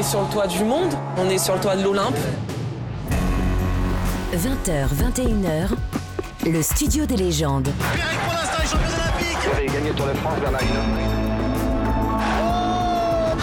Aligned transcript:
est 0.00 0.02
sur 0.02 0.22
le 0.22 0.28
toit 0.28 0.46
du 0.46 0.64
monde, 0.64 0.94
on 1.18 1.28
est 1.28 1.36
sur 1.36 1.54
le 1.54 1.60
toit 1.60 1.76
de 1.76 1.82
l'Olympe. 1.82 2.16
20h, 4.32 4.88
21h, 4.94 5.68
le 6.50 6.62
studio 6.62 7.04
des 7.04 7.18
légendes. 7.18 7.68
Pierrick 7.92 8.18
pour 8.20 8.32
l'instant 8.32 8.62
est 8.62 8.66
champion 8.66 8.88
olympique 8.94 9.38
Vous 9.44 9.56
avez 9.56 9.66
gagné 9.66 9.88
le 9.90 9.94
Tour 9.94 10.06
de 10.06 10.14
France, 10.14 10.40
Bernard 10.40 10.62
Hinault 10.62 10.80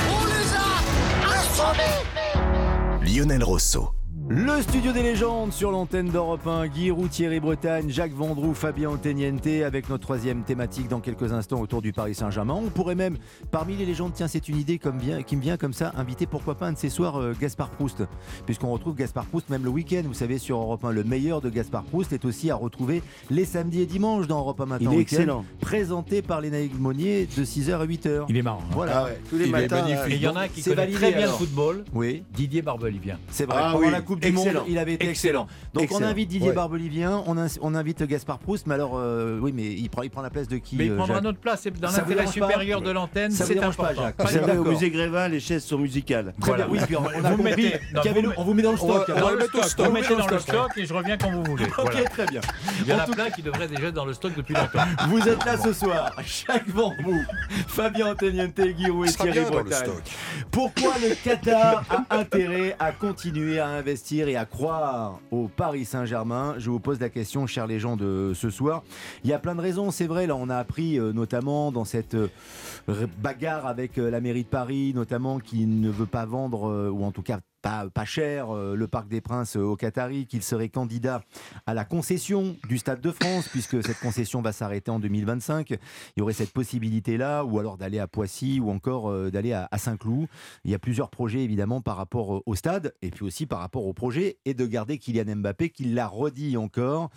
On 0.10 0.26
les 0.26 0.56
a 0.56 1.40
assommés 1.40 3.14
Lionel 3.16 3.44
Rosso. 3.44 3.96
Le 4.30 4.62
studio 4.62 4.91
des 4.91 5.04
légendes 5.04 5.54
sur 5.54 5.71
l'antenne 5.71 6.09
d'Europe 6.09 6.46
1, 6.46 6.68
Guy 6.68 6.91
Thierry 7.09 7.39
Bretagne, 7.39 7.89
Jacques 7.89 8.12
Vendroux, 8.14 8.54
Fabien 8.54 8.89
Anteniente, 8.89 9.48
avec 9.66 9.88
notre 9.88 10.04
troisième 10.04 10.44
thématique 10.44 10.89
dans 10.89 11.00
quelques 11.00 11.32
instants 11.32 11.62
autour 11.62 11.82
du 11.82 11.94
Paris 11.94 12.14
Saint-Germain. 12.14 12.55
On 12.62 12.70
pourrait 12.70 12.95
même, 12.95 13.16
parmi 13.52 13.77
les 13.77 13.86
légendes, 13.86 14.12
tiens, 14.13 14.27
c'est 14.27 14.50
une 14.50 14.58
idée 14.58 14.80
comme 14.80 14.98
vient, 14.98 15.23
qui 15.23 15.38
me 15.38 15.41
vient 15.41 15.55
comme 15.55 15.71
ça, 15.71 15.94
inviter 15.95 16.26
pourquoi 16.26 16.55
pas 16.55 16.68
un 16.68 16.73
de 16.73 16.77
ces 16.77 16.90
soirs 16.90 17.16
euh, 17.21 17.34
Gaspard 17.40 17.70
Proust, 17.70 18.03
puisqu'on 18.45 18.70
retrouve 18.70 18.95
Gaspard 18.95 19.26
Proust 19.27 19.50
même 19.50 19.63
le 19.63 19.70
week-end, 19.70 20.02
vous 20.05 20.13
savez, 20.13 20.39
sur 20.39 20.58
Europe 20.58 20.84
1. 20.84 20.91
Le 20.91 21.05
meilleur 21.05 21.39
de 21.39 21.50
Gaspard 21.50 21.84
Proust 21.84 22.12
est 22.12 22.25
aussi 22.25 22.52
à 22.52 22.55
retrouver 22.55 23.03
les 23.30 23.45
samedis 23.45 23.81
et 23.84 23.86
dimanches 23.86 24.28
dans 24.28 24.39
Europe 24.39 24.59
1 24.59 24.66
maintenant. 24.66 24.91
Il 24.91 24.98
est 24.98 25.02
excellent. 25.03 25.45
Présenté 25.62 26.22
par 26.22 26.41
Lénaïque 26.41 26.78
Monnier 26.78 27.30
de 27.38 27.45
6h 27.45 27.72
à 27.80 27.86
8h. 27.86 28.25
Il 28.28 28.36
est 28.36 28.41
marrant. 28.41 28.59
hein. 28.64 28.73
Voilà. 28.73 28.98
Ah 28.98 29.03
ouais, 29.05 29.22
tous 29.30 29.38
les 29.38 29.45
Il 29.45 29.50
est 29.50 29.52
matins. 29.53 29.84
magnifique. 29.84 30.02
euh, 30.05 30.16
il 30.17 30.22
y 30.22 30.28
en 30.28 30.36
a 30.36 30.48
qui 30.50 30.62
validé, 30.62 30.98
très 30.98 31.12
bien 31.14 31.22
alors. 31.28 31.39
le 31.39 31.45
football. 31.45 31.86
Oui, 31.94 32.23
Didier 32.34 32.62
Barbelivien. 32.62 33.17
c'est 33.31 33.45
vrai. 33.45 33.55
Ah 33.58 33.75
oui, 33.80 33.89
la 33.89 34.02
Coupe 34.02 34.16
du 34.20 34.27
excellent. 34.27 34.62
Monde, 34.62 34.70
il 34.70 34.77
avait 34.77 34.94
été 34.94 35.09
excellent. 35.09 35.48
Donc 35.73 35.91
on 35.91 36.02
invite 36.03 36.30
Didier 36.30 36.49
Ouais. 36.49 36.55
Barbelivien, 36.55 37.23
on, 37.25 37.38
in- 37.38 37.48
on 37.62 37.75
invite 37.75 38.03
Gaspard 38.03 38.39
Proust, 38.39 38.67
mais 38.67 38.75
alors, 38.75 38.94
euh, 38.95 39.39
oui, 39.41 39.52
mais 39.53 39.66
il 39.66 39.89
prend, 39.89 40.02
il 40.03 40.09
prend 40.09 40.21
la 40.21 40.30
place 40.30 40.48
de 40.48 40.58
qui 40.58 40.75
Mais 40.75 40.85
il 40.85 40.91
euh, 40.91 40.95
prendra 40.95 41.16
Jacques 41.16 41.23
notre 41.23 41.39
place. 41.39 41.62
C'est 41.63 41.80
dans 41.80 41.89
l'intérêt 41.91 42.27
supérieur 42.27 42.81
de 42.81 42.91
l'antenne. 42.91 43.31
C'est 43.31 43.53
dérange 43.53 43.75
pas, 43.77 43.84
important. 43.91 44.02
Jacques 44.03 44.16
Vous 44.20 44.27
savez, 44.27 44.58
au 44.58 44.63
musée 44.66 44.89
Grévin, 44.89 45.27
les 45.27 45.39
chaises 45.39 45.63
sont 45.63 45.77
musicales. 45.77 46.34
Très 46.39 46.49
Voilà. 46.52 46.66
bien, 46.67 46.73
oui, 46.73 46.80
puis 46.85 46.95
on, 46.95 47.03
on 47.03 47.25
a 47.25 47.31
Vous 47.31 47.44
mettez- 47.44 47.80
non, 47.94 48.02
le- 48.22 48.34
on 48.38 48.44
vous 48.44 48.53
met 48.53 48.61
dans 48.63 48.72
le 48.72 48.77
stock. 48.77 49.08
Le 49.08 49.13
stock. 49.67 49.86
Vous 49.88 49.92
mettez 49.92 50.16
dans 50.16 50.27
le 50.27 50.39
stock. 50.39 50.72
et 50.77 50.86
je 50.86 50.94
reviens 50.94 51.17
quand 51.17 51.31
vous 51.31 51.44
voulez. 51.44 51.66
Ok, 51.77 52.03
très 52.11 52.25
bien. 52.27 52.42
Il 52.81 52.88
y 52.88 52.94
en 52.94 52.99
a 52.99 53.05
tout 53.05 53.11
plein 53.14 53.30
qui 53.30 53.42
devraient 53.42 53.67
déjà 53.67 53.88
être 53.88 53.94
dans 53.94 54.05
le 54.05 54.14
stock 54.14 54.33
depuis 54.36 54.53
longtemps. 54.53 54.86
Vous 55.09 55.20
êtes 55.27 55.44
là 55.45 55.58
ce 55.58 55.73
soir, 55.73 56.11
Jacques 56.25 56.67
Vendroux, 56.70 57.23
Fabien 57.67 58.11
Anteniente, 58.11 58.59
Guiraud 58.59 59.05
et 59.05 59.09
Thierry 59.09 59.42
Bretagne. 59.42 59.89
Pourquoi 60.52 60.94
le 61.02 61.16
Qatar 61.23 61.83
a 61.89 62.17
intérêt 62.17 62.75
à 62.80 62.92
continuer 62.92 63.59
à 63.59 63.67
investir 63.67 64.06
et 64.16 64.38
à 64.38 64.45
croire 64.45 65.19
au 65.31 65.50
Paris 65.50 65.83
Saint-Germain 65.83 66.55
Je 66.58 66.69
vous 66.69 66.80
pose 66.80 67.00
la 67.00 67.09
question, 67.09 67.45
chers 67.45 67.67
les 67.67 67.77
gens 67.77 67.97
de 67.97 68.31
ce 68.33 68.49
soir. 68.49 68.83
Il 69.25 69.30
y 69.30 69.33
a 69.33 69.39
plein 69.39 69.53
de 69.53 69.59
raisons, 69.59 69.91
c'est 69.91 70.08
vrai. 70.08 70.27
Là, 70.27 70.36
on 70.38 70.49
a 70.49 70.55
appris 70.55 70.97
euh, 70.97 71.11
notamment 71.11 71.73
dans 71.73 71.83
cette 71.83 72.16
euh, 72.16 72.27
bagarre 73.22 73.66
avec 73.66 73.97
euh, 73.97 74.09
la 74.09 74.22
mairie 74.22 74.44
de 74.44 74.47
Paris, 74.47 74.94
notamment 74.95 75.39
qui 75.39 75.66
ne 75.66 75.89
veut 75.89 76.05
pas 76.05 76.25
vendre, 76.25 76.89
ou 76.89 77.03
en 77.03 77.11
tout 77.11 77.22
cas 77.22 77.39
pas, 77.61 78.05
cher, 78.05 78.55
euh, 78.55 78.75
le 78.75 78.88
Parc 78.88 79.08
des 79.08 79.22
Princes 79.22 79.58
euh, 79.58 79.61
au 79.61 79.75
Qatari, 79.75 80.25
qu'il 80.25 80.41
serait 80.41 80.69
candidat 80.69 81.22
à 81.66 81.73
la 81.73 81.83
concession 81.86 82.55
du 82.69 82.77
Stade 82.77 83.02
de 83.02 83.11
France, 83.11 83.49
puisque 83.49 83.83
cette 83.83 83.99
concession 83.99 84.41
va 84.41 84.52
s'arrêter 84.53 84.89
en 84.91 84.99
2025. 84.99 85.72
Il 85.72 85.77
y 86.17 86.22
aurait 86.22 86.33
cette 86.33 86.52
possibilité-là, 86.53 87.44
ou 87.44 87.59
alors 87.59 87.77
d'aller 87.77 87.99
à 87.99 88.08
Poissy, 88.08 88.59
ou 88.59 88.69
encore 88.69 89.09
euh, 89.09 89.30
d'aller 89.31 89.53
à, 89.53 89.67
à 89.72 89.77
Saint-Cloud. 89.77 90.27
Il 90.64 90.72
y 90.72 90.75
a 90.75 90.80
plusieurs 90.80 91.09
projets, 91.09 91.44
évidemment, 91.44 91.81
par 91.81 91.97
rapport 91.97 92.41
au- 92.45 92.55
stade, 92.55 92.94
et 93.02 93.11
puis 93.11 93.23
aussi 93.25 93.45
par 93.45 93.59
rapport 93.59 93.86
au 93.86 93.94
projet, 93.94 94.39
et 94.45 94.53
de 94.53 94.66
garder 94.66 94.97
Kylian 94.97 95.36
Mbappé, 95.38 95.69
qui 95.69 95.83
l'a 95.86 96.08
redit 96.08 96.58
encore. 96.58 97.09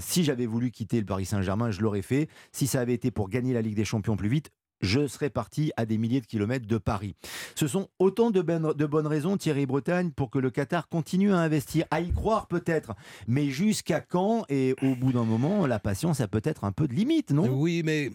Si 0.00 0.22
j'avais 0.24 0.46
voulu 0.46 0.70
quitter 0.70 1.00
le 1.00 1.06
Paris 1.06 1.24
Saint-Germain, 1.26 1.70
je 1.70 1.80
l'aurais 1.80 2.02
fait. 2.02 2.28
Si 2.52 2.66
ça 2.66 2.80
avait 2.80 2.94
été 2.94 3.10
pour 3.10 3.28
gagner 3.28 3.52
la 3.52 3.62
Ligue 3.62 3.74
des 3.76 3.84
Champions 3.84 4.16
plus 4.16 4.28
vite, 4.28 4.50
je 4.80 5.06
serais 5.06 5.30
parti 5.30 5.72
à 5.76 5.86
des 5.86 5.98
milliers 5.98 6.20
de 6.20 6.26
kilomètres 6.26 6.66
de 6.66 6.78
Paris. 6.78 7.16
Ce 7.54 7.66
sont 7.66 7.88
autant 7.98 8.30
de, 8.30 8.42
bonnes- 8.42 8.74
de 8.74 8.86
bonnes 8.86 9.06
raisons, 9.06 9.36
Thierry 9.36 9.66
Bretagne, 9.66 10.10
pour 10.10 10.30
que 10.30 10.38
le 10.38 10.50
Qatar 10.50 10.88
continue 10.88 11.32
à 11.32 11.38
investir, 11.38 11.86
à 11.90 12.00
y 12.00 12.12
croire 12.12 12.46
peut-être. 12.46 12.94
Mais 13.26 13.50
jusqu'à 13.50 14.00
quand 14.00 14.44
Et 14.48 14.74
au 14.82 14.94
bout 14.94 15.12
d'un 15.12 15.24
moment, 15.24 15.66
la 15.66 15.78
patience 15.78 16.20
a 16.20 16.28
peut-être 16.28 16.64
un 16.64 16.72
peu 16.72 16.86
de 16.88 16.94
limite, 16.94 17.30
non? 17.30 17.48
Oui, 17.48 17.82
mais 17.84 18.10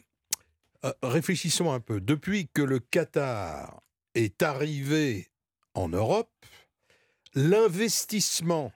euh, 0.85 0.91
réfléchissons 1.03 1.71
un 1.71 1.79
peu. 1.79 1.99
Depuis 1.99 2.47
que 2.53 2.61
le 2.61 2.79
Qatar 2.79 3.81
est 4.15 4.41
arrivé 4.43 5.29
en 5.73 5.89
Europe, 5.89 6.29
l'investissement 7.33 8.71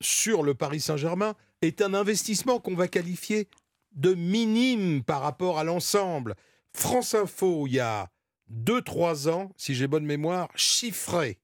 sur 0.00 0.42
le 0.42 0.54
Paris 0.54 0.80
Saint-Germain 0.80 1.34
est 1.62 1.80
un 1.82 1.94
investissement 1.94 2.58
qu'on 2.60 2.74
va 2.74 2.88
qualifier 2.88 3.48
de 3.92 4.14
minime 4.14 5.02
par 5.02 5.22
rapport 5.22 5.58
à 5.58 5.64
l'ensemble. 5.64 6.34
France 6.76 7.14
Info, 7.14 7.66
il 7.66 7.74
y 7.74 7.80
a 7.80 8.08
2-3 8.52 9.30
ans, 9.30 9.52
si 9.56 9.74
j'ai 9.74 9.86
bonne 9.86 10.04
mémoire, 10.04 10.48
chiffrait 10.54 11.38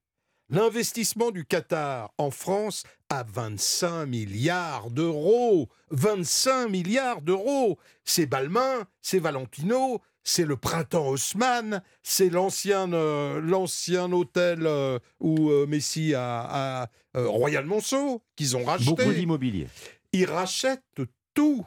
l'investissement 0.49 1.31
du 1.31 1.45
Qatar 1.45 2.13
en 2.17 2.29
France 2.29 2.83
à 3.09 3.23
25 3.23 4.05
milliards 4.05 4.91
d'euros. 4.91 5.69
25 5.89 6.69
milliards 6.69 7.21
d'euros. 7.21 7.79
C'est 8.05 8.27
Balmain, 8.27 8.85
c'est 9.01 9.19
Valentino, 9.19 10.01
c'est 10.23 10.45
le 10.45 10.55
printemps 10.55 11.07
Haussmann, 11.07 11.81
c'est 12.03 12.29
l'ancien 12.29 12.93
euh, 12.93 13.41
l'ancien 13.41 14.11
hôtel 14.11 14.67
euh, 14.67 14.99
où 15.19 15.49
euh, 15.49 15.65
Messi 15.65 16.13
a, 16.13 16.83
a, 16.83 16.89
euh, 17.17 17.27
Royal 17.27 17.65
Monceau 17.65 18.21
qu'ils 18.35 18.55
ont 18.55 18.63
racheté. 18.63 18.85
Beaucoup 18.85 19.13
d'immobilier. 19.13 19.67
Ils 20.11 20.25
rachètent 20.25 21.01
tout. 21.33 21.65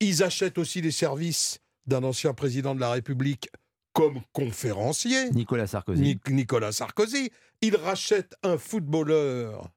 Ils 0.00 0.22
achètent 0.24 0.58
aussi 0.58 0.80
les 0.80 0.90
services 0.90 1.60
d'un 1.86 2.02
ancien 2.04 2.34
président 2.34 2.74
de 2.74 2.80
la 2.80 2.90
République 2.90 3.48
comme 3.92 4.20
conférencier. 4.32 5.30
Nicolas 5.30 5.66
Sarkozy. 5.66 6.02
Ni- 6.02 6.20
Nicolas 6.30 6.72
Sarkozy. 6.72 7.30
Il 7.60 7.76
rachète 7.76 8.34
un 8.42 8.58
footballeur 8.58 9.70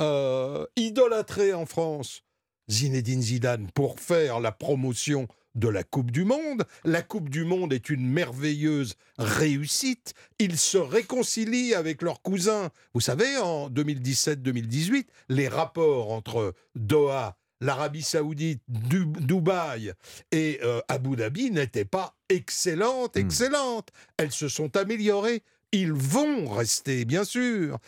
euh, 0.00 0.64
idolâtré 0.76 1.52
en 1.52 1.66
France, 1.66 2.22
Zinedine 2.70 3.20
Zidane, 3.22 3.70
pour 3.74 4.00
faire 4.00 4.40
la 4.40 4.52
promotion 4.52 5.28
de 5.56 5.68
la 5.68 5.82
Coupe 5.82 6.10
du 6.10 6.24
Monde. 6.24 6.64
La 6.84 7.02
Coupe 7.02 7.28
du 7.28 7.44
Monde 7.44 7.72
est 7.72 7.90
une 7.90 8.06
merveilleuse 8.08 8.94
réussite. 9.18 10.14
Ils 10.38 10.56
se 10.56 10.78
réconcilient 10.78 11.74
avec 11.74 12.02
leurs 12.02 12.22
cousins. 12.22 12.70
Vous 12.94 13.00
savez, 13.00 13.36
en 13.38 13.68
2017-2018, 13.68 15.06
les 15.28 15.48
rapports 15.48 16.12
entre 16.12 16.54
Doha, 16.76 17.36
l'Arabie 17.60 18.02
Saoudite, 18.02 18.62
Du- 18.68 19.06
Dubaï 19.06 19.92
et 20.32 20.60
euh, 20.62 20.80
Abu 20.88 21.16
Dhabi 21.16 21.50
n'étaient 21.50 21.84
pas 21.84 22.14
excellentes, 22.28 23.16
excellentes. 23.16 23.90
Elles 24.16 24.32
se 24.32 24.48
sont 24.48 24.76
améliorées. 24.76 25.42
Ils 25.72 25.92
vont 25.92 26.48
rester, 26.48 27.04
bien 27.04 27.24
sûr. 27.24 27.78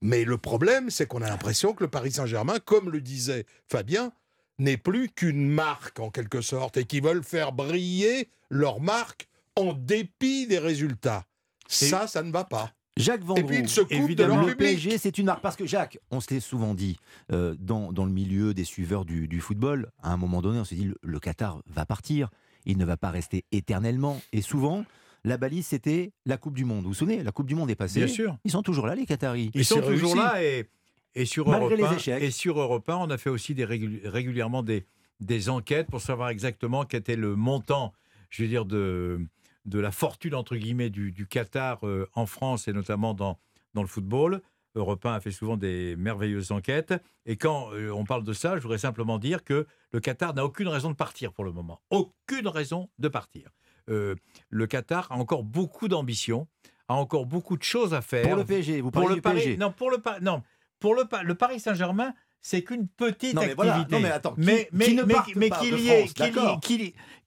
Mais 0.00 0.24
le 0.24 0.36
problème, 0.38 0.90
c'est 0.90 1.06
qu'on 1.06 1.22
a 1.22 1.28
l'impression 1.28 1.72
que 1.74 1.84
le 1.84 1.90
Paris 1.90 2.12
Saint-Germain, 2.12 2.58
comme 2.64 2.90
le 2.90 3.00
disait 3.00 3.46
Fabien, 3.70 4.12
n'est 4.58 4.76
plus 4.76 5.08
qu'une 5.08 5.48
marque 5.48 5.98
en 6.00 6.10
quelque 6.10 6.40
sorte 6.40 6.76
et 6.76 6.84
qu'ils 6.84 7.02
veulent 7.02 7.24
faire 7.24 7.52
briller 7.52 8.28
leur 8.50 8.80
marque 8.80 9.28
en 9.56 9.72
dépit 9.72 10.46
des 10.46 10.58
résultats. 10.58 11.24
Ça, 11.68 12.06
ça 12.06 12.22
ne 12.22 12.30
va 12.32 12.44
pas. 12.44 12.72
Jacques 12.96 13.22
Vendroux, 13.24 13.52
Et 13.52 13.62
puis, 13.62 13.68
se 13.68 13.80
de 13.80 13.86
évidemment, 13.94 14.36
leur 14.36 14.46
le 14.46 14.54
public. 14.54 14.74
PSG, 14.74 14.98
c'est 14.98 15.16
une 15.18 15.26
marque. 15.26 15.40
Parce 15.42 15.56
que 15.56 15.66
Jacques, 15.66 15.98
on 16.10 16.20
se 16.20 16.32
l'est 16.34 16.40
souvent 16.40 16.74
dit, 16.74 16.96
euh, 17.32 17.54
dans, 17.58 17.92
dans 17.92 18.04
le 18.04 18.12
milieu 18.12 18.52
des 18.54 18.64
suiveurs 18.64 19.04
du, 19.04 19.28
du 19.28 19.40
football, 19.40 19.90
à 20.02 20.12
un 20.12 20.16
moment 20.16 20.42
donné, 20.42 20.58
on 20.60 20.64
s'est 20.64 20.74
dit, 20.74 20.84
le, 20.84 20.96
le 21.02 21.18
Qatar 21.20 21.60
va 21.66 21.86
partir, 21.86 22.28
il 22.66 22.76
ne 22.76 22.84
va 22.84 22.96
pas 22.98 23.10
rester 23.10 23.44
éternellement. 23.50 24.20
Et 24.32 24.42
souvent, 24.42 24.84
la 25.24 25.36
balise, 25.38 25.66
c'était 25.66 26.12
la 26.26 26.36
Coupe 26.36 26.54
du 26.54 26.64
Monde. 26.66 26.82
Vous 26.82 26.88
vous 26.90 26.94
souvenez, 26.94 27.22
la 27.22 27.32
Coupe 27.32 27.46
du 27.46 27.54
Monde 27.54 27.70
est 27.70 27.74
passée. 27.76 28.00
Bien 28.04 28.08
sûr. 28.12 28.36
Ils 28.44 28.50
sont 28.50 28.62
toujours 28.62 28.86
là, 28.86 28.94
les 28.94 29.06
Qataris. 29.06 29.50
Ils 29.54 29.64
sont 29.64 29.76
toujours 29.80 29.88
réussi. 30.14 30.16
là 30.16 30.42
et, 30.44 30.68
et 31.14 31.24
sur 31.24 31.48
Malgré 31.48 31.66
Europe 31.76 31.78
les 31.78 31.84
1, 31.84 31.96
échecs. 31.96 32.22
et 32.22 32.30
sur 32.30 32.60
Europe 32.60 32.88
1, 32.88 32.96
on 32.96 33.10
a 33.10 33.16
fait 33.18 33.30
aussi 33.30 33.54
des 33.54 33.64
régul- 33.64 34.00
régulièrement 34.04 34.62
des, 34.62 34.84
des 35.20 35.48
enquêtes 35.48 35.88
pour 35.88 36.00
savoir 36.02 36.28
exactement 36.28 36.84
quel 36.84 37.00
était 37.00 37.16
le 37.16 37.36
montant, 37.36 37.92
je 38.30 38.42
veux 38.42 38.48
dire, 38.48 38.64
de, 38.66 39.20
de 39.64 39.78
la 39.78 39.92
fortune 39.92 40.34
entre 40.34 40.56
guillemets 40.56 40.90
du, 40.90 41.12
du 41.12 41.26
Qatar 41.26 41.86
euh, 41.86 42.08
en 42.14 42.26
France 42.26 42.68
et 42.68 42.72
notamment 42.72 43.14
dans, 43.14 43.38
dans 43.74 43.82
le 43.82 43.88
football. 43.88 44.42
Europe 44.74 45.04
1 45.04 45.12
a 45.14 45.20
fait 45.20 45.30
souvent 45.32 45.56
des 45.58 45.96
merveilleuses 45.96 46.50
enquêtes. 46.50 46.94
Et 47.26 47.36
quand 47.36 47.72
euh, 47.74 47.90
on 47.90 48.04
parle 48.04 48.24
de 48.24 48.32
ça, 48.32 48.56
je 48.56 48.62
voudrais 48.62 48.78
simplement 48.78 49.18
dire 49.18 49.44
que 49.44 49.66
le 49.92 50.00
Qatar 50.00 50.34
n'a 50.34 50.44
aucune 50.44 50.68
raison 50.68 50.90
de 50.90 50.96
partir 50.96 51.32
pour 51.32 51.44
le 51.44 51.52
moment. 51.52 51.80
Aucune 51.90 52.48
raison 52.48 52.88
de 52.98 53.08
partir. 53.08 53.50
Euh, 53.90 54.14
le 54.48 54.66
Qatar 54.66 55.10
a 55.12 55.16
encore 55.16 55.42
beaucoup 55.44 55.88
d'ambition, 55.88 56.48
a 56.88 56.94
encore 56.94 57.26
beaucoup 57.26 57.56
de 57.58 57.62
choses 57.62 57.92
à 57.94 58.00
faire. 58.00 58.26
Pour 58.26 58.36
le 58.36 58.44
PSG, 58.44 58.80
vous 58.80 58.90
Pour 58.90 59.02
parlez 59.02 59.08
le 59.10 59.14
du 59.16 59.20
Paris, 59.22 59.36
PSG. 59.40 59.56
non, 59.58 59.72
pour 59.72 59.90
le 59.90 59.98
non, 60.22 60.42
pour 60.80 60.94
le, 60.94 61.02
le 61.22 61.34
Paris 61.34 61.60
Saint-Germain, 61.60 62.14
c'est 62.40 62.62
qu'une 62.64 62.88
petite 62.88 63.34
Non, 63.34 63.42
mais 63.42 63.50
activité. 63.50 63.54
voilà. 63.54 63.86
Non, 63.90 64.00
mais 64.00 64.10
attends, 64.10 64.34
qui- 64.34 64.40
mais, 64.40 64.64
qui 64.64 64.76
mais, 64.76 64.88
ne 64.94 65.02
mais- 65.02 65.14
mais 65.36 65.48
pas 65.50 65.58
y- 65.58 65.60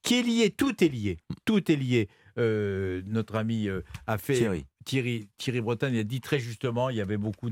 qu'il 0.03 0.29
y 0.29 0.41
ait- 0.43 0.49
tout 0.49 0.83
est 0.83 0.89
lié, 0.89 1.17
tout 1.45 1.71
est 1.71 1.75
lié. 1.75 2.09
Euh, 2.37 3.01
notre 3.05 3.35
ami 3.35 3.67
euh, 3.67 3.81
a 4.07 4.17
fait 4.17 4.35
Thierry. 4.35 4.65
Thierry, 4.83 5.29
Thierry 5.37 5.61
Bretagne 5.61 5.97
a 5.97 6.03
dit 6.03 6.21
très 6.21 6.39
justement, 6.39 6.89
il 6.89 6.97
y 6.97 7.01
avait 7.01 7.17
beaucoup 7.17 7.49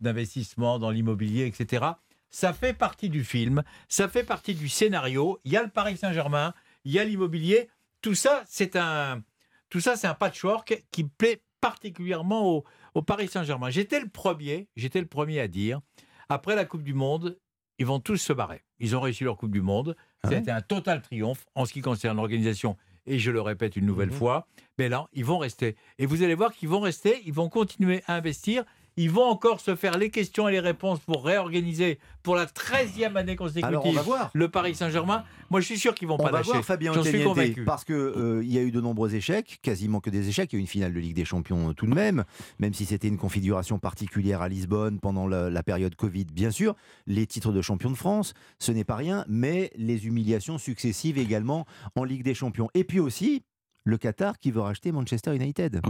d'investissements 0.00 0.78
dans 0.78 0.90
l'immobilier, 0.90 1.46
etc. 1.46 1.86
Ça 2.30 2.52
fait 2.52 2.72
partie 2.72 3.08
du 3.08 3.24
film, 3.24 3.62
ça 3.88 4.08
fait 4.08 4.22
partie 4.22 4.54
du 4.54 4.68
scénario. 4.68 5.40
Il 5.44 5.52
y 5.52 5.56
a 5.56 5.62
le 5.62 5.68
Paris 5.68 5.96
Saint-Germain, 5.96 6.54
il 6.84 6.92
y 6.92 6.98
a 6.98 7.04
l'immobilier. 7.04 7.68
Tout 8.02 8.14
ça, 8.14 8.44
c'est 8.46 8.76
un, 8.76 9.22
tout 9.68 9.80
ça, 9.80 9.96
c'est 9.96 10.06
un 10.06 10.14
patchwork 10.14 10.84
qui 10.90 11.04
plaît 11.04 11.42
particulièrement 11.60 12.48
au, 12.48 12.64
au 12.94 13.02
Paris 13.02 13.28
Saint-Germain. 13.28 13.70
J'étais 13.70 14.00
le 14.00 14.08
premier, 14.08 14.68
j'étais 14.76 15.00
le 15.00 15.06
premier 15.06 15.40
à 15.40 15.48
dire, 15.48 15.80
après 16.28 16.54
la 16.54 16.64
Coupe 16.64 16.84
du 16.84 16.94
Monde, 16.94 17.38
ils 17.78 17.86
vont 17.86 17.98
tous 17.98 18.18
se 18.18 18.32
barrer. 18.32 18.62
Ils 18.78 18.94
ont 18.94 19.00
réussi 19.00 19.24
leur 19.24 19.36
Coupe 19.36 19.50
du 19.50 19.62
Monde. 19.62 19.96
C'était 20.28 20.50
un 20.50 20.60
total 20.60 21.00
triomphe 21.02 21.46
en 21.54 21.64
ce 21.64 21.72
qui 21.72 21.80
concerne 21.80 22.18
l'organisation. 22.18 22.76
Et 23.06 23.18
je 23.18 23.30
le 23.30 23.40
répète 23.40 23.76
une 23.76 23.86
nouvelle 23.86 24.10
fois, 24.10 24.46
mais 24.78 24.88
là, 24.88 25.06
ils 25.12 25.24
vont 25.24 25.38
rester. 25.38 25.76
Et 25.98 26.06
vous 26.06 26.22
allez 26.22 26.34
voir 26.34 26.52
qu'ils 26.52 26.68
vont 26.68 26.80
rester, 26.80 27.22
ils 27.24 27.32
vont 27.32 27.48
continuer 27.48 28.02
à 28.06 28.14
investir. 28.14 28.64
Ils 29.00 29.10
vont 29.10 29.24
encore 29.24 29.60
se 29.60 29.74
faire 29.76 29.96
les 29.96 30.10
questions 30.10 30.46
et 30.46 30.52
les 30.52 30.60
réponses 30.60 30.98
pour 31.00 31.24
réorganiser 31.24 31.98
pour 32.22 32.36
la 32.36 32.44
13e 32.44 33.16
année 33.16 33.34
consécutive 33.34 33.64
Alors, 33.64 33.86
on 33.86 33.92
va 33.92 34.02
voir. 34.02 34.30
le 34.34 34.50
Paris 34.50 34.74
Saint-Germain. 34.74 35.24
Moi, 35.48 35.60
je 35.60 35.64
suis 35.64 35.78
sûr 35.78 35.94
qu'ils 35.94 36.06
vont 36.06 36.16
On 36.16 36.18
pas 36.18 36.24
va 36.30 36.38
lâcher. 36.38 36.50
voir 36.52 36.62
Fabien 36.64 36.92
J'en 36.92 37.02
suis 37.02 37.24
convaincu. 37.24 37.64
parce 37.64 37.84
que 37.84 37.94
euh, 37.94 38.42
il 38.44 38.52
y 38.52 38.58
a 38.58 38.60
eu 38.60 38.70
de 38.70 38.80
nombreux 38.82 39.14
échecs, 39.14 39.58
quasiment 39.62 40.00
que 40.00 40.10
des 40.10 40.28
échecs. 40.28 40.52
Il 40.52 40.56
y 40.56 40.58
a 40.58 40.58
eu 40.58 40.60
une 40.60 40.66
finale 40.66 40.92
de 40.92 41.00
Ligue 41.00 41.16
des 41.16 41.24
Champions 41.24 41.70
euh, 41.70 41.72
tout 41.72 41.86
de 41.86 41.94
même, 41.94 42.24
même 42.58 42.74
si 42.74 42.84
c'était 42.84 43.08
une 43.08 43.16
configuration 43.16 43.78
particulière 43.78 44.42
à 44.42 44.50
Lisbonne 44.50 45.00
pendant 45.00 45.26
la, 45.26 45.48
la 45.48 45.62
période 45.62 45.94
Covid, 45.94 46.26
bien 46.26 46.50
sûr. 46.50 46.74
Les 47.06 47.26
titres 47.26 47.52
de 47.52 47.62
champion 47.62 47.90
de 47.90 47.96
France, 47.96 48.34
ce 48.58 48.70
n'est 48.70 48.84
pas 48.84 48.96
rien, 48.96 49.24
mais 49.28 49.70
les 49.76 50.06
humiliations 50.06 50.58
successives 50.58 51.16
également 51.16 51.64
en 51.96 52.04
Ligue 52.04 52.22
des 52.22 52.34
Champions. 52.34 52.68
Et 52.74 52.84
puis 52.84 53.00
aussi 53.00 53.44
le 53.84 53.96
Qatar 53.96 54.38
qui 54.38 54.50
veut 54.50 54.60
racheter 54.60 54.92
Manchester 54.92 55.34
United. 55.34 55.80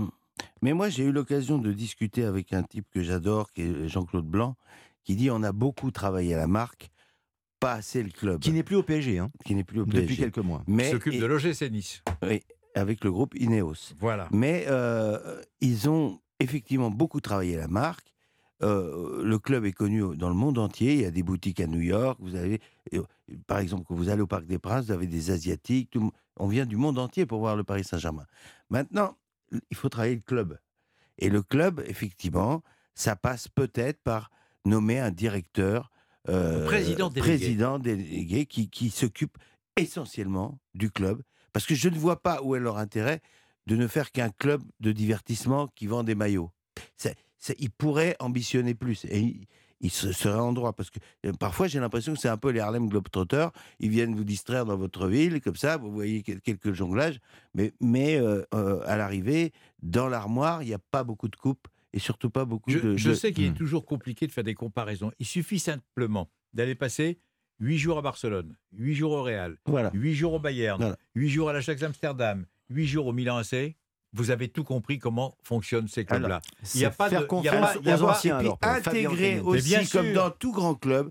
Mais 0.63 0.73
moi, 0.73 0.89
j'ai 0.89 1.05
eu 1.05 1.13
l'occasion 1.13 1.59
de 1.59 1.73
discuter 1.73 2.25
avec 2.25 2.53
un 2.53 2.63
type 2.63 2.87
que 2.91 3.03
j'adore, 3.03 3.53
qui 3.53 3.63
est 3.63 3.89
Jean-Claude 3.89 4.27
Blanc, 4.27 4.57
qui 5.05 5.17
dit 5.17 5.31
on 5.31 5.43
a 5.43 5.53
beaucoup 5.53 5.91
travaillé 5.91 6.35
à 6.35 6.39
la 6.39 6.47
marque, 6.47 6.91
pas 7.61 7.73
assez 7.75 8.03
le 8.03 8.11
club, 8.11 8.41
Qui 8.41 8.53
n'est 8.53 8.63
plus 8.63 8.77
au 8.77 8.83
PSG 8.83 9.19
hein, 9.19 9.31
qui 9.45 9.55
n'est 9.55 9.65
plus 9.65 9.81
au 9.81 9.85
depuis 9.85 10.01
PSG. 10.07 10.17
quelques 10.23 10.39
mois. 10.39 10.63
Qui 10.67 10.73
Mais 10.73 10.91
s'occupe 10.91 11.15
et- 11.15 11.19
de 11.19 11.27
l'OGC 11.27 11.71
Nice. 11.71 12.03
oui, 12.23 12.43
avec 12.75 13.05
le 13.05 13.11
groupe 13.13 13.35
Ineos. 13.35 13.95
Voilà. 13.99 14.29
Mais 14.33 14.65
euh, 14.69 15.41
ils 15.61 15.89
ont 15.89 16.21
effectivement 16.41 16.91
beaucoup 16.91 17.21
travaillé 17.21 17.57
la 17.57 17.69
marque. 17.69 18.07
Euh, 18.63 19.23
le 19.25 19.39
club 19.39 19.65
est 19.65 19.73
connu 19.73 20.03
dans 20.17 20.29
le 20.29 20.35
monde 20.35 20.59
entier. 20.59 20.93
Il 20.95 21.01
y 21.01 21.05
a 21.07 21.11
des 21.11 21.23
boutiques 21.23 21.61
à 21.61 21.67
New 21.67 21.81
York. 21.81 22.19
Vous 22.21 22.35
avez, 22.35 22.61
par 23.47 23.59
exemple, 23.59 23.85
quand 23.89 23.95
vous 23.95 24.11
allez 24.11 24.21
au 24.21 24.27
Parc 24.27 24.45
des 24.47 24.59
Princes, 24.59 24.87
vous 24.87 24.93
avez 24.93 25.07
des 25.07 25.31
Asiatiques. 25.31 25.91
tout 25.91 26.13
on 26.39 26.47
vient 26.47 26.65
du 26.67 26.77
monde 26.77 26.99
entier 26.99 27.25
pour 27.27 27.39
voir 27.41 27.57
le 27.57 27.65
Paris 27.65 27.85
Saint-Germain. 27.85 28.25
Maintenant, 28.71 29.17
il 29.53 29.77
faut 29.77 29.89
travailler 29.89 30.15
le 30.15 30.23
club. 30.23 30.59
Et 31.19 31.29
le 31.29 31.43
club, 31.43 31.83
effectivement, 31.87 32.63
ça 32.95 33.17
passe 33.17 33.49
peut-être 33.49 34.01
par 34.03 34.31
nommer 34.65 34.99
un 34.99 35.11
directeur, 35.11 35.91
euh, 36.29 36.67
président 36.67 37.09
délégué. 37.09 37.37
président 37.37 37.79
délégué 37.79 38.47
qui, 38.47 38.69
qui 38.69 38.91
s'occupe 38.91 39.39
essentiellement 39.77 40.59
du 40.75 40.91
club. 40.91 41.23
Parce 41.53 41.67
que 41.67 41.75
je 41.75 41.89
ne 41.89 41.99
vois 41.99 42.23
pas 42.23 42.43
où 42.43 42.55
est 42.55 42.61
leur 42.61 42.79
intérêt 42.79 43.21
de 43.67 43.77
ne 43.77 43.87
faire 43.87 44.13
qu'un 44.13 44.31
club 44.31 44.63
de 44.81 44.93
divertissement 44.93 45.69
qui 45.69 45.87
vend 45.87 46.03
des 46.03 46.15
maillots. 46.15 46.51
Ils 47.59 47.71
pourraient 47.71 48.17
ambitionner 48.19 48.75
plus. 48.75 49.05
Et 49.07 49.49
ils, 49.81 49.87
ils 49.87 49.91
se 49.91 50.13
seraient 50.13 50.39
en 50.39 50.53
droit. 50.53 50.73
Parce 50.73 50.91
que 50.91 50.99
euh, 51.27 51.33
parfois, 51.33 51.67
j'ai 51.69 51.81
l'impression 51.81 52.15
que 52.15 52.19
c'est 52.21 52.29
un 52.29 52.37
peu 52.37 52.51
les 52.51 52.61
Harlem 52.61 52.89
Globetrotters. 52.89 53.51
Ils 53.79 53.91
viennent 53.91 54.15
vous 54.15 54.25
distraire 54.25 54.65
dans 54.65 54.77
votre 54.77 55.07
ville, 55.09 55.41
comme 55.41 55.57
ça, 55.57 55.77
vous 55.77 55.91
voyez 55.93 56.23
quel- 56.23 56.41
quelques 56.41 56.73
jonglages. 56.73 57.19
Mais, 57.55 57.73
mais 57.81 58.17
euh, 58.21 58.43
euh, 58.55 58.81
à 58.87 58.97
l'arrivée, 58.97 59.53
dans 59.83 60.09
l'armoire, 60.09 60.63
il 60.63 60.67
n'y 60.69 60.75
a 60.75 60.79
pas 60.91 61.05
beaucoup 61.05 61.29
de 61.29 61.37
coupes 61.37 61.67
et 61.93 61.99
surtout 61.99 62.31
pas 62.31 62.45
beaucoup 62.45 62.71
Je, 62.71 62.79
de. 62.79 62.97
je 62.97 63.11
de- 63.11 63.15
sais 63.15 63.33
qu'il 63.33 63.45
est 63.45 63.51
Hmm. 63.51 63.55
toujours 63.55 63.85
compliqué 63.87 64.27
de 64.27 64.33
faire 64.33 64.45
des 64.45 64.55
comparaisons. 64.55 65.11
Il 65.19 65.27
suffit 65.27 65.59
simplement 65.59 66.31
d'aller 66.53 66.75
passer 66.75 67.19
8 67.59 67.79
jours 67.79 67.99
à 67.99 68.03
Barcelone, 68.03 68.55
8 68.73 68.95
jours 68.95 69.13
au 69.13 69.23
Real, 69.23 69.57
Voilà. 69.67 69.91
8 69.93 70.15
jours 70.15 70.35
au 70.35 70.39
Bayern, 70.41 70.81
Voilà. 70.81 70.97
8 71.15 71.29
jours 71.29 71.49
à 71.51 71.53
l'Ajax 71.53 71.83
Amsterdam, 71.83 72.47
8 72.71 72.87
jours 72.87 73.07
au 73.07 73.13
Milan 73.13 73.37
AC. 73.39 73.77
Vous 74.13 74.31
avez 74.31 74.49
tout 74.49 74.65
compris 74.65 74.99
comment 74.99 75.37
fonctionnent 75.43 75.89
ces 75.89 76.05
clubs-là. 76.05 76.41
Il 76.75 76.81
y 76.81 76.85
a 76.85 76.91
pas 76.91 77.05
de- 77.07 77.11
faire 77.11 77.21
il 77.21 77.23
y 77.23 77.25
a 77.25 77.27
confiance 77.29 77.79
pas- 77.85 77.97
aux 77.97 78.03
anciens. 78.09 78.39
Alors, 78.39 78.59
intégrer 78.63 79.41
aussi, 79.41 79.69
bien 79.69 79.85
comme 79.87 80.07
sûr. 80.07 80.15
dans 80.15 80.31
tout 80.31 80.53
grand 80.53 80.75
club, 80.75 81.11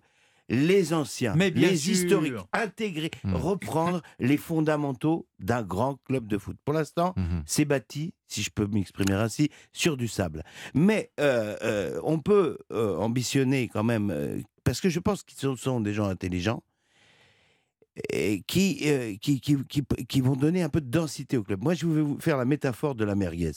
les 0.52 0.94
anciens, 0.94 1.36
Mais 1.36 1.52
bien 1.52 1.70
les 1.70 1.78
sûr. 1.78 1.94
historiques, 1.94 2.34
intégrer, 2.54 3.12
Hmm. 3.24 3.36
reprendre 3.36 4.02
les 4.20 4.36
fondamentaux 4.38 5.28
d'un 5.40 5.62
grand 5.62 5.98
club 6.06 6.28
de 6.28 6.38
foot. 6.40 6.58
Pour 6.66 6.74
l'instant, 6.74 7.14
Mhm. 7.16 7.44
c'est 7.46 7.66
bâti, 7.66 8.14
si 8.28 8.42
je 8.42 8.50
peux 8.50 8.66
m'exprimer 8.66 9.14
ainsi, 9.14 9.50
sur 9.74 9.96
du 9.96 10.08
sable. 10.08 10.44
Mais 10.74 11.12
euh, 11.20 11.56
euh, 11.64 12.02
on 12.04 12.20
peut 12.20 12.58
euh, 12.72 12.98
ambitionner 12.98 13.70
quand 13.72 13.84
même, 13.84 14.10
euh, 14.10 14.42
parce 14.64 14.82
que 14.82 14.90
je 14.90 15.00
pense 15.00 15.24
qu'ils 15.24 15.38
sont, 15.38 15.56
sont 15.56 15.80
des 15.82 15.94
gens 15.94 16.10
intelligents, 16.10 16.64
qui, 18.48 18.80
euh, 18.86 19.16
qui, 19.22 19.42
qui, 19.42 19.58
qui, 19.68 19.84
qui 20.08 20.22
vont 20.22 20.36
donner 20.36 20.62
un 20.64 20.70
peu 20.70 20.82
de 20.82 20.90
densité 20.90 21.38
au 21.38 21.44
club. 21.44 21.62
Moi, 21.62 21.74
je 21.74 21.86
vais 21.86 22.02
vous 22.02 22.20
faire 22.20 22.38
la 22.38 22.46
métaphore 22.46 22.96
de 22.96 23.04
la 23.04 23.16
merguez. 23.16 23.52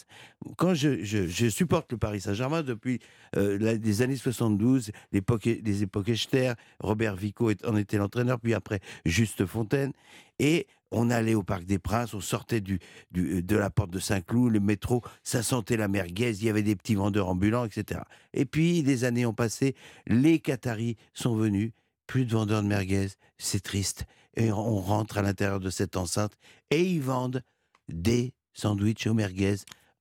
Quand 0.56 0.74
je, 0.74 1.04
je, 1.04 1.48
supporte 1.48 1.92
le 1.92 1.98
Paris 1.98 2.20
Saint-Germain 2.20 2.62
depuis 2.62 2.98
euh, 3.36 3.76
les 3.76 4.02
années 4.02 4.16
72, 4.16 4.90
l'époque, 5.12 5.44
les 5.44 5.82
époques 5.82 6.08
Echter, 6.08 6.54
Robert 6.80 7.16
Vico 7.16 7.50
en 7.64 7.76
était 7.76 7.98
l'entraîneur, 7.98 8.40
puis 8.40 8.54
après 8.54 8.80
Juste 9.04 9.46
Fontaine, 9.46 9.92
et 10.38 10.66
on 10.90 11.10
allait 11.10 11.34
au 11.34 11.42
Parc 11.42 11.64
des 11.64 11.78
Princes, 11.78 12.12
on 12.14 12.20
sortait 12.20 12.60
du, 12.60 12.78
du- 13.10 13.42
de 13.42 13.56
la 13.56 13.70
porte 13.70 13.90
de 13.90 13.98
Saint-Cloud, 13.98 14.52
le 14.52 14.60
métro, 14.60 15.02
ça 15.22 15.42
sentait 15.42 15.76
la 15.76 15.88
merguez, 15.88 16.30
il 16.38 16.44
y 16.44 16.50
avait 16.50 16.62
des 16.62 16.76
petits 16.76 16.94
vendeurs 16.94 17.28
ambulants, 17.28 17.64
etc. 17.64 18.00
Et 18.34 18.44
puis, 18.44 18.82
les 18.82 19.04
années 19.04 19.24
ont 19.24 19.32
passé, 19.34 19.74
les 20.06 20.38
Qataris 20.40 20.96
sont 21.14 21.34
venus, 21.36 21.72
plus 22.06 22.26
de 22.26 22.32
vendeurs 22.32 22.62
de 22.62 22.68
merguez, 22.68 23.08
c'est 23.38 23.62
triste. 23.62 24.04
Et 24.36 24.50
on 24.52 24.80
rentre 24.80 25.18
à 25.18 25.22
l'intérieur 25.22 25.60
de 25.60 25.70
cette 25.70 25.96
enceinte 25.96 26.32
et 26.70 26.82
ils 26.82 27.02
vendent 27.02 27.42
des 27.88 28.32
sandwichs 28.54 29.06
aux 29.06 29.14
merguez 29.14 29.56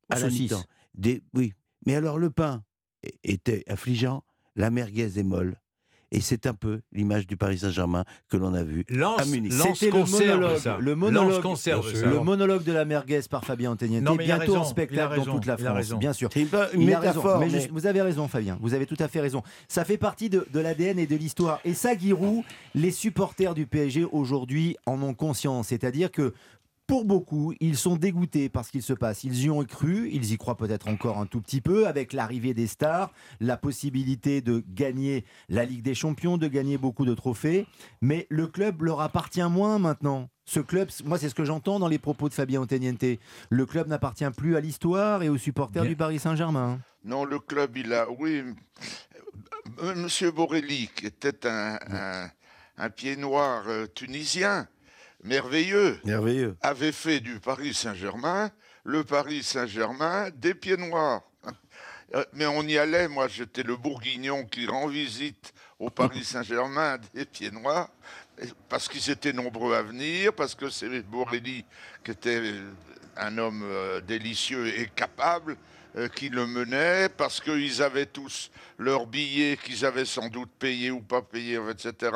à 0.10 0.20
la. 0.20 0.30
Des, 0.94 1.24
oui, 1.34 1.54
mais 1.86 1.96
alors 1.96 2.18
le 2.18 2.30
pain 2.30 2.64
était 3.24 3.64
affligeant, 3.68 4.24
la 4.56 4.70
merguez 4.70 5.20
est 5.20 5.24
molle. 5.24 5.60
Et 6.14 6.20
c'est 6.20 6.46
un 6.46 6.54
peu 6.54 6.82
l'image 6.92 7.26
du 7.26 7.38
Paris 7.38 7.60
Saint-Germain 7.60 8.04
que 8.30 8.36
l'on 8.36 8.54
a 8.54 8.64
vu. 8.64 8.84
Lance, 8.90 9.22
à 9.22 9.26
Munich. 9.26 9.54
C'était 9.54 9.86
le 9.86 9.92
conserve 9.94 10.28
monologue, 10.40 10.58
ça. 10.58 10.78
le 10.80 10.96
monologue, 10.96 11.30
Lance 11.32 11.40
conserve. 11.42 12.04
Le 12.04 12.20
monologue 12.20 12.64
de 12.64 12.72
la 12.74 12.84
merguez 12.84 13.22
par 13.30 13.46
Fabien 13.46 13.72
Antoniente, 13.72 14.04
bientôt 14.18 14.56
en 14.56 14.60
raison, 14.60 14.64
spectacle 14.66 15.16
dans 15.18 15.24
toute 15.26 15.46
la 15.46 15.58
France, 15.58 15.94
bien 15.94 16.12
sûr. 16.12 16.30
C'est 16.34 16.42
une 16.42 16.48
Il 16.50 16.94
a 16.94 17.00
raison, 17.00 17.14
métaphore, 17.22 17.40
mais 17.40 17.46
mais, 17.46 17.52
juste- 17.52 17.72
vous 17.72 17.88
avez 17.88 18.02
raison, 18.02 18.28
Fabien. 18.28 18.58
Vous 18.62 18.74
avez 18.74 18.86
tout 18.86 18.98
à 19.00 19.08
fait 19.08 19.22
raison. 19.22 19.42
Ça 19.70 19.86
fait 19.86 19.98
partie 19.98 20.30
de, 20.30 20.46
de 20.52 20.60
l'ADN 20.60 21.00
et 21.00 21.08
de 21.08 21.16
l'histoire. 21.16 21.60
Et 21.64 21.74
ça, 21.74 21.98
Giroud, 21.98 22.44
les 22.76 22.92
supporters 22.92 23.54
du 23.54 23.66
PSG 23.66 24.06
aujourd'hui 24.12 24.76
en 24.86 25.02
ont 25.02 25.14
conscience. 25.14 25.68
C'est-à-dire 25.70 26.12
que 26.12 26.34
pour 26.92 27.06
beaucoup, 27.06 27.54
ils 27.62 27.78
sont 27.78 27.96
dégoûtés 27.96 28.50
par 28.50 28.66
ce 28.66 28.72
qu'il 28.74 28.82
se 28.82 28.92
passe. 28.92 29.24
Ils 29.24 29.44
y 29.46 29.50
ont 29.50 29.64
cru, 29.64 30.10
ils 30.12 30.34
y 30.34 30.38
croient 30.38 30.58
peut-être 30.58 30.90
encore 30.90 31.20
un 31.20 31.26
tout 31.26 31.40
petit 31.40 31.62
peu, 31.62 31.88
avec 31.88 32.12
l'arrivée 32.12 32.54
des 32.54 32.68
stars, 32.68 33.14
la 33.40 33.56
possibilité 33.56 34.42
de 34.42 34.62
gagner 34.68 35.24
la 35.48 35.64
Ligue 35.64 35.84
des 35.84 35.96
Champions, 35.96 36.38
de 36.38 36.50
gagner 36.50 36.78
beaucoup 36.78 37.06
de 37.06 37.14
trophées. 37.14 37.66
Mais 38.02 38.28
le 38.30 38.46
club 38.46 38.82
leur 38.82 39.00
appartient 39.00 39.42
moins 39.42 39.80
maintenant. 39.80 40.28
Ce 40.44 40.60
club, 40.60 40.90
moi, 41.06 41.18
c'est 41.18 41.30
ce 41.30 41.34
que 41.36 41.46
j'entends 41.46 41.80
dans 41.80 41.88
les 41.88 41.98
propos 41.98 42.28
de 42.28 42.34
Fabien 42.34 42.60
Antoniente. 42.60 43.06
Le 43.50 43.66
club 43.66 43.88
n'appartient 43.88 44.30
plus 44.36 44.58
à 44.58 44.60
l'histoire 44.60 45.24
et 45.24 45.30
aux 45.30 45.38
supporters 45.38 45.84
Bien. 45.84 45.92
du 45.92 45.96
Paris 45.96 46.20
Saint-Germain. 46.20 46.82
Non, 47.06 47.24
le 47.24 47.40
club, 47.40 47.78
il 47.78 47.94
a. 47.94 48.06
Oui. 48.20 48.44
euh, 49.82 49.96
Monsieur 49.96 50.32
Borelli, 50.32 50.90
qui 50.94 51.06
était 51.06 51.48
un, 51.48 51.80
un, 51.90 52.30
un 52.78 52.90
pied 52.90 53.16
noir 53.16 53.64
euh, 53.70 53.88
tunisien, 53.96 54.68
merveilleux, 55.24 56.00
merveilleux. 56.04 56.56
avait 56.62 56.92
fait 56.92 57.20
du 57.20 57.40
Paris 57.40 57.74
Saint-Germain 57.74 58.52
le 58.84 59.04
Paris 59.04 59.44
Saint-Germain 59.44 60.30
des 60.36 60.54
pieds 60.54 60.78
noirs. 60.78 61.22
Euh, 62.14 62.26
Mais 62.34 62.46
on 62.46 62.64
y 62.64 62.78
allait, 62.78 63.08
moi 63.08 63.28
j'étais 63.28 63.64
le 63.64 63.78
bourguignon 63.78 64.46
qui 64.46 64.68
rend 64.68 64.88
visite 64.88 65.54
au 65.80 65.90
Paris 65.90 66.24
Saint-Germain 66.24 66.98
des 67.14 67.26
pieds 67.26 67.52
noirs, 67.52 67.90
parce 68.70 68.88
qu'ils 68.88 69.10
étaient 69.10 69.34
nombreux 69.34 69.76
à 69.76 69.82
venir, 69.82 70.34
parce 70.34 70.54
que 70.54 70.70
c'est 70.70 71.02
Borelli 71.04 71.64
qui 72.04 72.12
était 72.12 72.54
un 73.18 73.38
homme 73.38 73.64
euh, 73.64 74.02
délicieux 74.02 74.68
et 74.68 74.88
capable, 74.88 75.58
qui 76.16 76.30
le 76.30 76.48
menait, 76.48 77.10
parce 77.10 77.42
qu'ils 77.42 77.82
avaient 77.82 78.06
tous 78.06 78.50
leurs 78.78 79.06
billets 79.08 79.58
qu'ils 79.58 79.86
avaient 79.86 80.06
sans 80.06 80.30
doute 80.30 80.50
payés 80.58 80.92
ou 80.92 81.02
pas 81.02 81.22
payés, 81.22 81.60
etc. 81.70 82.12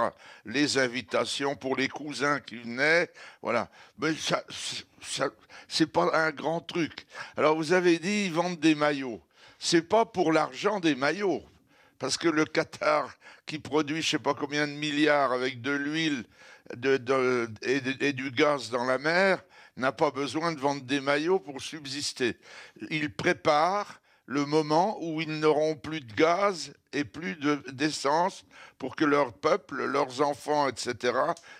Les 0.45 0.77
invitations 0.77 1.55
pour 1.55 1.75
les 1.75 1.87
cousins 1.89 2.39
qui 2.39 2.57
venaient, 2.57 3.09
voilà. 3.41 3.69
Mais 3.99 4.13
ça, 4.13 4.43
ça- 5.01 5.29
c'est 5.67 5.91
pas 5.91 6.09
un 6.13 6.31
grand 6.31 6.61
truc. 6.61 7.05
Alors 7.35 7.55
vous 7.55 7.73
avez 7.73 7.99
dit, 7.99 8.25
ils 8.25 8.33
vendent 8.33 8.59
des 8.59 8.75
maillots. 8.75 9.21
C'est 9.59 9.81
pas 9.81 10.05
pour 10.05 10.31
l'argent 10.31 10.79
des 10.79 10.95
maillots. 10.95 11.43
Parce 11.99 12.17
que 12.17 12.27
le 12.27 12.45
Qatar, 12.45 13.13
qui 13.45 13.59
produit 13.59 14.01
je 14.01 14.11
sais 14.11 14.19
pas 14.19 14.33
combien 14.33 14.67
de 14.67 14.73
milliards 14.73 15.31
avec 15.31 15.61
de 15.61 15.71
l'huile 15.71 16.25
de- 16.75 17.49
et 17.63 18.13
du 18.13 18.31
gaz 18.31 18.69
dans 18.69 18.85
la 18.85 18.97
mer, 18.97 19.43
n'a 19.77 19.91
pas 19.91 20.11
besoin 20.11 20.51
de 20.51 20.59
vendre 20.59 20.81
des 20.83 21.01
maillots 21.01 21.39
pour 21.39 21.61
subsister. 21.61 22.37
Il 22.89 23.13
prépare 23.13 23.99
le 24.25 24.45
moment 24.45 24.97
où 25.01 25.21
ils 25.21 25.39
n'auront 25.39 25.75
plus 25.75 26.01
de 26.01 26.13
gaz 26.13 26.73
et 26.93 27.03
plus 27.03 27.35
de- 27.35 27.63
d'essence 27.71 28.43
pour 28.79 28.95
que 28.95 29.05
leur 29.05 29.33
peuple, 29.33 29.85
leurs 29.85 30.21
enfants, 30.21 30.67
etc., 30.67 31.13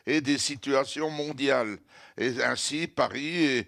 aient 0.07 0.21
des 0.21 0.37
situations 0.37 1.09
mondiales. 1.09 1.77
Et 2.17 2.41
ainsi, 2.43 2.87
Paris 2.87 3.67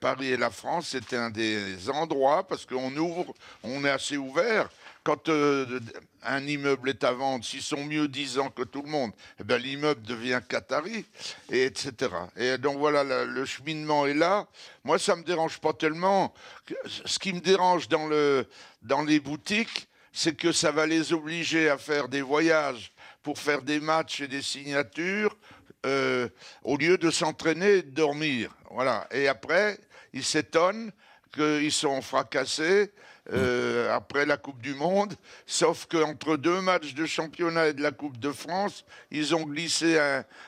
Paris 0.00 0.28
et 0.28 0.36
la 0.36 0.50
France, 0.50 0.88
c'est 0.90 1.12
un 1.12 1.28
des 1.28 1.90
endroits, 1.90 2.46
parce 2.46 2.64
qu'on 2.64 2.96
ouvre, 2.96 3.34
on 3.62 3.84
est 3.84 3.90
assez 3.90 4.16
ouvert. 4.16 4.70
Quand 5.04 5.28
euh, 5.28 5.80
un 6.22 6.46
immeuble 6.46 6.90
est 6.90 7.04
à 7.04 7.12
vendre, 7.12 7.44
s'ils 7.44 7.62
sont 7.62 7.84
mieux 7.84 8.08
disant 8.08 8.50
que 8.50 8.62
tout 8.62 8.82
le 8.82 8.90
monde, 8.90 9.12
eh 9.40 9.44
ben, 9.44 9.60
l'immeuble 9.60 10.02
devient 10.02 10.40
qatari, 10.48 11.04
et 11.50 11.64
etc. 11.64 11.92
Et 12.36 12.58
donc 12.58 12.78
voilà, 12.78 13.24
le 13.24 13.44
cheminement 13.44 14.06
est 14.06 14.14
là. 14.14 14.46
Moi, 14.84 14.98
ça 14.98 15.16
me 15.16 15.22
dérange 15.22 15.58
pas 15.58 15.72
tellement. 15.72 16.34
Ce 16.84 17.18
qui 17.18 17.32
me 17.32 17.40
dérange 17.40 17.88
dans, 17.88 18.06
le, 18.06 18.46
dans 18.82 19.02
les 19.02 19.20
boutiques, 19.20 19.88
c'est 20.12 20.36
que 20.36 20.52
ça 20.52 20.72
va 20.72 20.86
les 20.86 21.12
obliger 21.12 21.68
à 21.68 21.78
faire 21.78 22.08
des 22.08 22.22
voyages 22.22 22.92
pour 23.22 23.38
faire 23.38 23.62
des 23.62 23.80
matchs 23.80 24.20
et 24.20 24.28
des 24.28 24.42
signatures 24.42 25.36
euh, 25.86 26.28
au 26.64 26.76
lieu 26.76 26.98
de 26.98 27.10
s'entraîner 27.10 27.74
et 27.74 27.82
de 27.82 27.90
dormir. 27.90 28.50
Voilà. 28.70 29.06
Et 29.12 29.28
après, 29.28 29.78
ils 30.12 30.24
s'étonnent 30.24 30.90
qu'ils 31.32 31.72
sont 31.72 32.02
fracassés 32.02 32.90
euh, 33.32 33.94
après 33.94 34.24
la 34.24 34.38
Coupe 34.38 34.60
du 34.62 34.74
Monde, 34.74 35.14
sauf 35.46 35.86
qu'entre 35.86 36.36
deux 36.36 36.60
matchs 36.62 36.94
de 36.94 37.04
championnat 37.04 37.68
et 37.68 37.72
de 37.74 37.82
la 37.82 37.90
Coupe 37.90 38.18
de 38.18 38.32
France, 38.32 38.84
ils 39.10 39.34
ont 39.34 39.42
glissé 39.42 39.98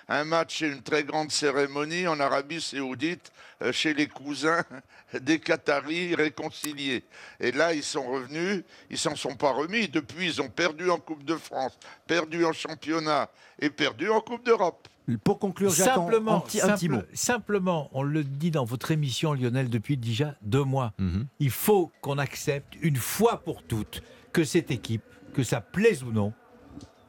un, 0.09 0.25
match 0.25 0.63
et 0.63 0.69
une 0.69 0.83
très 0.83 1.05
grande 1.05 1.31
cérémonie 1.31 2.07
en 2.07 2.19
Arabie 2.21 2.61
saoudite 2.61 3.33
euh, 3.61 3.71
chez 3.71 3.93
les 3.93 4.07
cousins 4.07 4.65
des 5.21 5.39
Qataris 5.39 6.15
réconciliés. 6.15 7.05
Et 7.39 7.53
là, 7.53 7.75
ils 7.75 7.83
sont 7.83 8.05
revenus, 8.05 8.65
ils 8.89 8.99
s'en 8.99 9.15
sont 9.15 9.37
pas 9.37 9.51
remis. 9.51 9.89
Depuis, 9.89 10.27
ils 10.27 10.41
ont 10.41 10.49
perdu 10.49 10.89
en 10.89 10.99
Coupe 10.99 11.25
de 11.25 11.37
France, 11.37 11.79
perdu 12.07 12.45
en 12.47 12.55
championnat 12.55 13.29
et 13.61 13.69
perdu 13.69 14.09
en 14.09 14.23
Coupe 14.23 14.45
d'Europe. 14.45 14.89
Pour 15.25 15.39
conclure, 15.39 15.71
Jacques, 15.71 15.95
Simplement, 15.95 16.33
en 16.37 16.41
petit- 16.41 16.61
un 16.61 16.75
petit 16.75 16.89
mot. 16.89 17.01
simplement, 17.13 17.89
on 17.93 18.03
le 18.03 18.23
dit 18.23 18.51
dans 18.51 18.65
votre 18.65 18.91
émission, 18.93 19.33
Lionel, 19.35 19.69
depuis 19.69 19.97
déjà 19.97 20.35
deux 20.43 20.63
mois. 20.65 20.93
Mhm. 20.99 21.27
Il 21.41 21.51
faut 21.51 21.91
qu'on 22.01 22.19
accepte 22.19 22.75
une 22.81 22.97
fois 22.97 23.43
pour 23.45 23.63
toutes 23.63 24.03
que 24.33 24.45
cette 24.45 24.71
équipe, 24.71 25.03
que 25.35 25.43
ça 25.43 25.61
plaise 25.61 26.03
ou 26.05 26.13
non, 26.13 26.33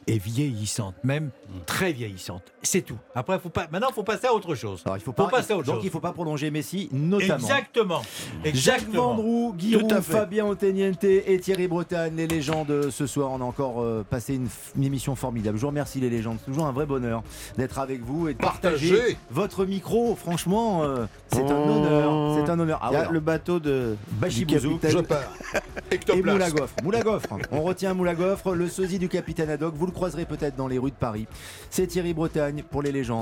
est 0.07 0.17
vieillissante, 0.17 0.95
même 1.03 1.29
très 1.65 1.91
vieillissante. 1.93 2.43
C'est 2.63 2.81
tout. 2.81 2.97
Après, 3.15 3.39
faut 3.39 3.49
pas. 3.49 3.67
Maintenant, 3.71 3.87
il 3.89 3.93
faut 3.93 4.03
passer 4.03 4.27
à 4.27 4.33
autre 4.33 4.55
chose. 4.55 4.81
Alors, 4.85 4.97
il 4.97 5.01
faut 5.03 5.11
pas, 5.11 5.27
passer 5.27 5.53
à 5.53 5.57
autre 5.57 5.65
donc 5.67 5.75
chose. 5.75 5.85
il 5.85 5.89
faut 5.91 5.99
pas 5.99 6.11
prolonger 6.11 6.49
Messi, 6.51 6.89
notamment. 6.91 7.35
Exactement. 7.35 8.01
Jacques 8.01 8.45
Exactement. 8.45 9.07
Vendroux, 9.15 9.53
Guillaume, 9.57 9.87
Tout 9.87 9.95
à 9.95 10.01
fait. 10.01 10.13
Fabien 10.13 10.45
Oteniente 10.45 11.03
et 11.03 11.39
Thierry 11.39 11.67
Bretagne, 11.67 12.15
les 12.15 12.27
légendes 12.27 12.89
ce 12.91 13.07
soir. 13.07 13.31
On 13.31 13.41
a 13.41 13.43
encore 13.43 13.81
euh, 13.81 14.03
passé 14.09 14.35
une, 14.35 14.45
f- 14.47 14.75
une 14.75 14.83
émission 14.83 15.15
formidable. 15.15 15.57
Je 15.57 15.61
vous 15.61 15.67
remercie 15.67 15.99
les 15.99 16.09
légendes. 16.09 16.37
C'est 16.39 16.51
toujours 16.51 16.65
un 16.65 16.71
vrai 16.71 16.85
bonheur 16.85 17.23
d'être 17.57 17.79
avec 17.79 18.01
vous 18.03 18.27
et 18.27 18.33
de 18.33 18.37
partager 18.39 18.89
Partagez. 18.91 19.17
votre 19.29 19.65
micro. 19.65 20.15
Franchement, 20.15 20.83
euh, 20.83 21.05
c'est 21.31 21.43
un 21.43 21.69
honneur. 21.69 22.35
C'est 22.45 22.51
un 22.51 22.59
honneur. 22.59 22.79
Ah 22.81 22.87
Il 22.91 22.93
y 22.93 22.97
a 22.97 23.01
ouais, 23.01 23.07
le 23.11 23.19
bateau 23.19 23.59
de 23.59 23.95
Bachi 24.13 24.45
du 24.45 24.55
Bouzou. 24.55 24.77
capitaine. 24.77 24.91
Je 24.91 24.97
pars. 24.99 25.33
Et. 25.91 26.21
Moulagoffre. 26.21 26.73
Moulagoffre. 26.83 27.27
On 27.51 27.61
retient 27.63 27.93
Moulagoffre, 27.93 28.53
le 28.53 28.67
sosie 28.67 28.99
du 28.99 29.09
capitaine 29.09 29.49
Haddock. 29.49 29.73
Vous 29.75 29.87
le 29.91 29.93
croiserez 29.93 30.25
peut-être 30.25 30.55
dans 30.55 30.67
les 30.67 30.79
rues 30.79 30.91
de 30.91 30.95
Paris. 30.95 31.27
C'est 31.69 31.87
Thierry 31.87 32.13
Bretagne 32.13 32.63
pour 32.63 32.81
les 32.81 32.91
légendes. 32.91 33.19